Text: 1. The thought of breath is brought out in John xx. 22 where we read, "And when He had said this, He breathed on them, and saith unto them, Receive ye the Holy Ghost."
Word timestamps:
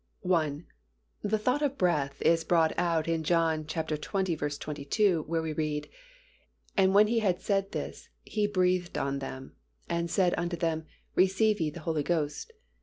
1. 0.21 0.65
The 1.21 1.37
thought 1.37 1.61
of 1.61 1.77
breath 1.77 2.23
is 2.23 2.43
brought 2.43 2.73
out 2.75 3.07
in 3.07 3.23
John 3.23 3.65
xx. 3.65 4.57
22 4.59 5.23
where 5.27 5.43
we 5.43 5.53
read, 5.53 5.89
"And 6.75 6.95
when 6.95 7.05
He 7.05 7.19
had 7.19 7.39
said 7.39 7.71
this, 7.71 8.09
He 8.23 8.47
breathed 8.47 8.97
on 8.97 9.19
them, 9.19 9.57
and 9.87 10.09
saith 10.09 10.33
unto 10.37 10.57
them, 10.57 10.87
Receive 11.13 11.61
ye 11.61 11.69
the 11.69 11.81
Holy 11.81 12.01
Ghost." 12.01 12.51